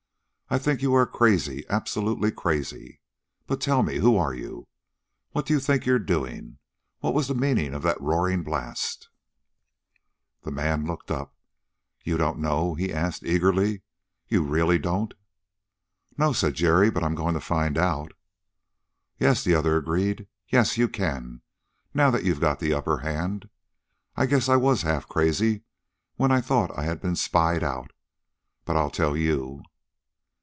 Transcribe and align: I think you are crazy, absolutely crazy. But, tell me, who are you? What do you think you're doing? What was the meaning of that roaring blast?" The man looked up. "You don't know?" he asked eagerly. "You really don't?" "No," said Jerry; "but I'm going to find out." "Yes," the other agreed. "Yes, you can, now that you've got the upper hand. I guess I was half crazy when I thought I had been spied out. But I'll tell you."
I 0.53 0.57
think 0.59 0.81
you 0.81 0.93
are 0.95 1.05
crazy, 1.07 1.63
absolutely 1.69 2.29
crazy. 2.29 2.99
But, 3.47 3.61
tell 3.61 3.83
me, 3.83 3.99
who 3.99 4.17
are 4.17 4.33
you? 4.33 4.67
What 5.31 5.45
do 5.45 5.53
you 5.53 5.61
think 5.61 5.85
you're 5.85 5.97
doing? 5.97 6.57
What 6.99 7.13
was 7.13 7.29
the 7.29 7.33
meaning 7.33 7.73
of 7.73 7.83
that 7.83 8.01
roaring 8.01 8.43
blast?" 8.43 9.07
The 10.43 10.51
man 10.51 10.85
looked 10.85 11.09
up. 11.09 11.33
"You 12.03 12.17
don't 12.17 12.37
know?" 12.39 12.75
he 12.75 12.91
asked 12.91 13.23
eagerly. 13.23 13.83
"You 14.27 14.43
really 14.43 14.77
don't?" 14.77 15.13
"No," 16.17 16.33
said 16.33 16.55
Jerry; 16.55 16.89
"but 16.89 17.01
I'm 17.01 17.15
going 17.15 17.33
to 17.33 17.39
find 17.39 17.77
out." 17.77 18.11
"Yes," 19.17 19.45
the 19.45 19.55
other 19.55 19.77
agreed. 19.77 20.27
"Yes, 20.49 20.77
you 20.77 20.89
can, 20.89 21.41
now 21.93 22.11
that 22.11 22.25
you've 22.25 22.41
got 22.41 22.59
the 22.59 22.73
upper 22.73 22.97
hand. 22.97 23.47
I 24.17 24.25
guess 24.25 24.49
I 24.49 24.57
was 24.57 24.81
half 24.81 25.07
crazy 25.07 25.61
when 26.17 26.29
I 26.29 26.41
thought 26.41 26.77
I 26.77 26.83
had 26.83 26.99
been 26.99 27.15
spied 27.15 27.63
out. 27.63 27.91
But 28.65 28.75
I'll 28.75 28.91
tell 28.91 29.15
you." 29.15 29.63